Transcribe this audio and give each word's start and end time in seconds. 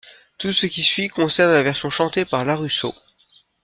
Tout 0.39 0.51
ce 0.51 0.65
qui 0.65 0.81
suit 0.81 1.09
concerne 1.09 1.51
la 1.53 1.61
version 1.61 1.91
chantée 1.91 2.25
par 2.25 2.43
Larusso. 2.43 2.95